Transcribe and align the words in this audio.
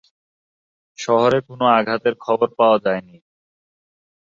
শহরে 0.99 1.39
কোনও 1.47 1.65
আঘাতের 1.77 2.15
খবর 2.25 2.47
পাওয়া 2.59 2.77
যায়নি। 2.85 3.17